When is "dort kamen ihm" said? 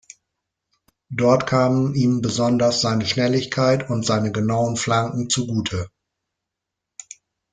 1.11-2.21